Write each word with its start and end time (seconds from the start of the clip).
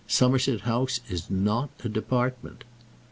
Somerset 0.07 0.61
House 0.61 0.99
is 1.09 1.29
not 1.29 1.69
a 1.83 1.87
department." 1.87 2.63